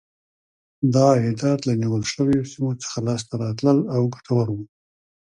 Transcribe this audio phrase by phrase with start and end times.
[0.93, 4.57] دا عایدات له نیول شویو سیمو څخه لاسته راتلل او ګټور و.